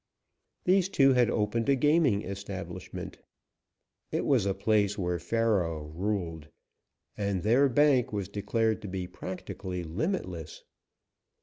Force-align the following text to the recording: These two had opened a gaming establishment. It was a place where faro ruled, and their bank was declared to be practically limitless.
These 0.63 0.89
two 0.89 1.13
had 1.13 1.29
opened 1.29 1.69
a 1.69 1.75
gaming 1.75 2.23
establishment. 2.23 3.19
It 4.11 4.25
was 4.25 4.47
a 4.47 4.55
place 4.55 4.97
where 4.97 5.19
faro 5.19 5.91
ruled, 5.93 6.47
and 7.15 7.43
their 7.43 7.69
bank 7.69 8.11
was 8.11 8.27
declared 8.27 8.81
to 8.81 8.87
be 8.87 9.05
practically 9.05 9.83
limitless. 9.83 10.63